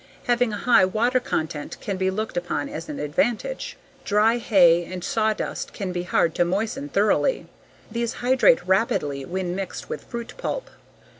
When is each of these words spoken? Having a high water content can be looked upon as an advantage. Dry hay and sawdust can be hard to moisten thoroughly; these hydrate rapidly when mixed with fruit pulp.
Having 0.23 0.51
a 0.51 0.57
high 0.57 0.83
water 0.83 1.19
content 1.19 1.77
can 1.79 1.95
be 1.95 2.09
looked 2.09 2.35
upon 2.35 2.67
as 2.69 2.89
an 2.89 2.97
advantage. 2.99 3.77
Dry 4.03 4.39
hay 4.39 4.83
and 4.83 5.03
sawdust 5.03 5.73
can 5.73 5.91
be 5.91 6.01
hard 6.01 6.33
to 6.33 6.43
moisten 6.43 6.89
thoroughly; 6.89 7.45
these 7.91 8.13
hydrate 8.13 8.65
rapidly 8.65 9.25
when 9.25 9.55
mixed 9.55 9.89
with 9.89 10.05
fruit 10.05 10.33
pulp. 10.37 10.71